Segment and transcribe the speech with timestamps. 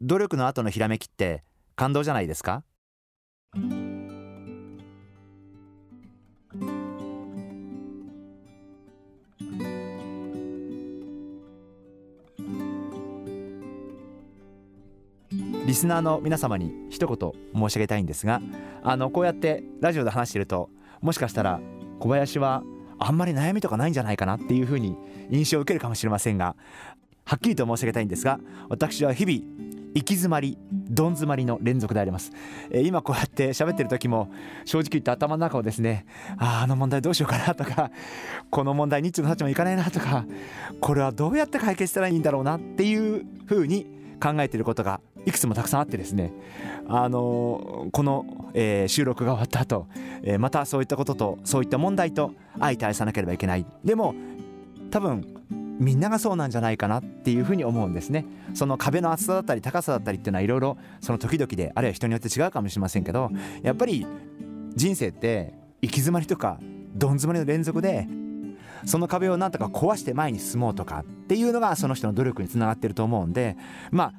[0.00, 1.42] 努力の後のひらめきって
[1.76, 2.64] 感動じゃないですか？
[15.66, 18.42] リスナーの皆様に一言申し上げたいんですが
[18.82, 20.68] あのこうやってラジオで話していると
[21.00, 21.58] もしかしたら
[21.98, 22.62] 小林は
[22.98, 24.94] あんまり悩みとかないんじゃないかなっていうふうに
[25.30, 26.54] 印象を受けるかもしれませんが
[27.24, 28.38] はっきりと申し上げたいんですが
[28.68, 29.40] 私は日々
[29.94, 32.32] 行き詰まりどん詰まりの連続であります、
[32.70, 34.30] えー、今こうやって喋ってる時も
[34.64, 36.06] 正直言って頭の中をですね
[36.36, 37.90] ああの問題どうしようかなとか
[38.50, 40.24] この問題ニッチのタッチもいかないなとか
[40.80, 43.86] これはどうやって解決したらいいんだろうなっていうふうに
[44.20, 46.32] 考えていることがいくつもたくさんあってですね。
[46.86, 49.86] あのー、この、えー、収録が終わった後、
[50.22, 53.66] えー、またそういったこととそういった問題と相対さなければいけない。
[53.84, 54.14] でも
[54.90, 55.26] 多分
[55.78, 58.24] みんながそうなんじゃないかなっていうふうに思うんですね。
[58.54, 63.30] その壁の厚さだったり高さだったりっていうのはいろいろその時々であるいは人によって違うかもしれませんけど
[63.62, 64.06] やっぱり
[64.74, 66.58] 人生って行き詰まりとか
[66.94, 68.06] どん詰まりの連続で
[68.84, 73.56] その壁をなんとか壊して前に進もうとかっていうのがその人の努力につながってると思うんで
[73.90, 74.12] まあ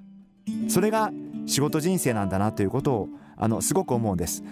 [0.69, 1.11] それが
[1.45, 4.43] 仕事人生なんだなということをあのすごく思うんです。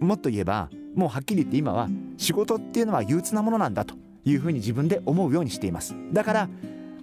[0.00, 3.94] もっと言えばもうはっきり言って今は仕事っていうのは憂鬱なものなんだと。
[4.24, 5.94] いうふうに自分で思うようにしています。
[6.12, 6.48] だから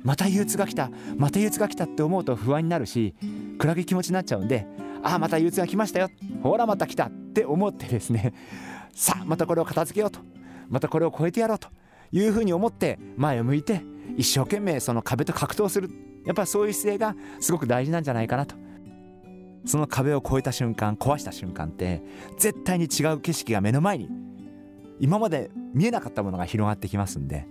[0.04, 0.90] また憂鬱が来た。
[1.18, 3.16] また憂鬱が来たって思うと不安になるし
[3.58, 4.66] 暗い気持ちになっちゃうんで
[5.04, 6.10] ああまた憂鬱が来ましたよ。
[6.42, 8.34] ほらまた来たって思ってですね。
[8.94, 10.20] さあまたこれを片付けようと。
[10.70, 11.68] またこれを超えてやろうと。
[12.12, 13.84] いうふうに思って前を向いて
[14.18, 15.90] 一生懸命その壁と格闘する。
[16.26, 18.56] やっぱそういう姿勢がすごく大事なんじゃないかなと。
[19.66, 22.02] その壁を越えた瞬間壊した瞬間って
[22.38, 24.10] 絶対に違う景色が目の前に
[25.00, 27.48] 今まで見えなかったものが広がってきますんで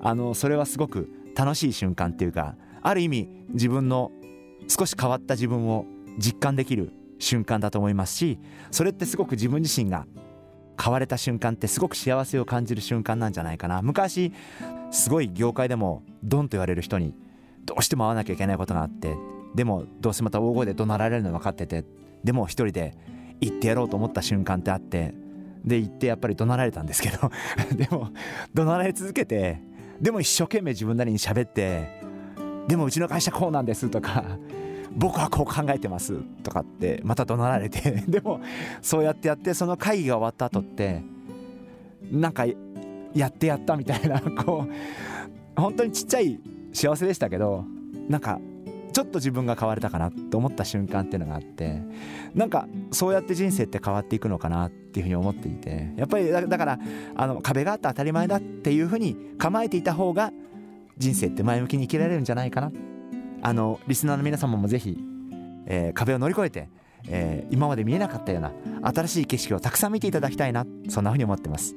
[0.00, 4.10] あのそれはすごく楽しい瞬間っていうかある意味自分の
[4.68, 5.86] 少し変わった自分を
[6.18, 8.38] 実感できる瞬間だと思いますし
[8.70, 10.06] それってすごく自分自身が
[10.82, 13.82] 変われた瞬間ってすごく幸せを感じる瞬間なんじゃないかな。
[13.82, 14.32] 昔
[14.90, 17.14] すごい業界でもドンと言われる人に
[17.64, 19.14] どうしても会わなきゃいけないことがあって
[19.54, 21.84] でもどうせまた大声で怒鳴られるの分かってて
[22.24, 22.96] でも一人で
[23.40, 25.14] 行ってやろうと思った瞬間ってあって
[25.64, 27.30] で行ってやっぱり怒鳴られたんですけど
[27.76, 28.10] でも
[28.54, 29.60] 怒鳴られ続けて
[30.00, 32.00] でも一生懸命自分なりに喋って
[32.66, 34.24] でもうちの会社こうなんですとか
[34.92, 38.40] 僕はこう考えてますとかってまた怒鳴られて でも
[38.80, 41.02] そうやってやってその会議が終わった後って
[42.10, 42.44] なんか
[43.14, 46.40] やってやったみたいなこう本当にちっちゃい
[46.72, 47.64] 幸せでしたけど
[48.08, 48.40] なんか
[48.92, 51.82] ちょっと自分が変われたかなと思った瞬間っていうのがあって
[52.34, 56.78] なんかそうやって人生って変わっていくのかなっていうふうに思っていてやっぱりだから
[57.16, 60.32] あの壁があって当たり前だっていうふうに構えていた方が
[60.98, 62.72] 人生って前向きに生きられるんじゃないかな
[63.42, 64.98] あのリスナーの皆様もぜひ、
[65.66, 66.68] えー、壁を乗り越えて、
[67.08, 68.52] えー、今まで見えなかったような
[68.82, 71.76] 新しい景色をたくさん見ていただきたいなそんなふうに思ってます。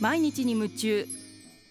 [0.00, 1.06] 毎日に夢中